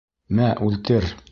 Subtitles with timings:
[0.39, 1.11] —Мә, үлтер.